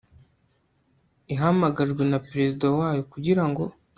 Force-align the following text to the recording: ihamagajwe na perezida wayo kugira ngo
ihamagajwe 1.33 2.01
na 2.11 2.17
perezida 2.27 2.65
wayo 2.77 3.01
kugira 3.13 3.43
ngo 3.49 3.63